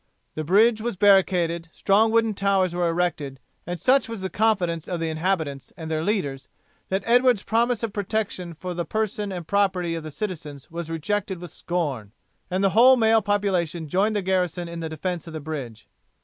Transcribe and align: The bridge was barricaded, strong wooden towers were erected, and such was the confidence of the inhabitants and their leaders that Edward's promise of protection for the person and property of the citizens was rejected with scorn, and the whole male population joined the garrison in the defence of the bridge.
The 0.33 0.43
bridge 0.43 0.81
was 0.81 0.95
barricaded, 0.95 1.69
strong 1.71 2.09
wooden 2.09 2.33
towers 2.33 2.73
were 2.73 2.89
erected, 2.89 3.39
and 3.67 3.79
such 3.79 4.09
was 4.09 4.19
the 4.21 4.31
confidence 4.31 4.87
of 4.87 4.99
the 4.99 5.11
inhabitants 5.11 5.71
and 5.77 5.91
their 5.91 6.01
leaders 6.03 6.49
that 6.89 7.03
Edward's 7.05 7.43
promise 7.43 7.83
of 7.83 7.93
protection 7.93 8.55
for 8.55 8.73
the 8.73 8.83
person 8.83 9.31
and 9.31 9.45
property 9.47 9.93
of 9.93 10.01
the 10.01 10.09
citizens 10.09 10.71
was 10.71 10.89
rejected 10.89 11.37
with 11.37 11.51
scorn, 11.51 12.13
and 12.49 12.63
the 12.63 12.71
whole 12.71 12.97
male 12.97 13.21
population 13.21 13.87
joined 13.87 14.15
the 14.15 14.23
garrison 14.23 14.67
in 14.67 14.79
the 14.79 14.89
defence 14.89 15.27
of 15.27 15.33
the 15.33 15.39
bridge. 15.39 15.87